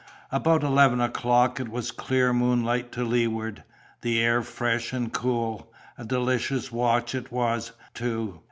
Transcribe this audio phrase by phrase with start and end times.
[0.31, 3.63] About eleven o'clock it was clear moonlight to leeward,
[4.01, 8.39] the air fresh and cool: a delicious watch it was, too.